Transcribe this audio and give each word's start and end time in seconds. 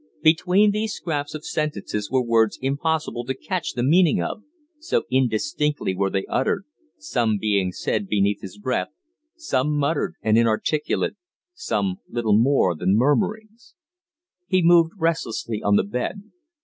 Between 0.23 0.71
these 0.71 0.93
scraps 0.95 1.35
of 1.35 1.45
sentences 1.45 2.09
were 2.09 2.23
words 2.23 2.57
impossible 2.59 3.23
to 3.25 3.35
catch 3.35 3.73
the 3.73 3.83
meaning 3.83 4.19
of, 4.19 4.41
so 4.79 5.03
indistinctly 5.11 5.93
were 5.95 6.09
they 6.09 6.25
uttered, 6.25 6.63
some 6.97 7.37
being 7.37 7.71
said 7.71 8.07
beneath 8.07 8.41
his 8.41 8.57
breath, 8.57 8.87
some 9.35 9.77
muttered 9.77 10.15
and 10.23 10.39
inarticulate, 10.39 11.17
some 11.53 11.97
little 12.09 12.35
more 12.35 12.73
than 12.73 12.95
murmurings. 12.97 13.75
He 14.47 14.63
moved 14.63 14.93
restlessly 14.97 15.61
on 15.61 15.75
the 15.75 15.83
bed. 15.83 16.19